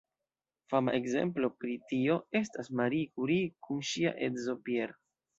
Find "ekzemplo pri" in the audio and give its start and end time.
0.99-1.75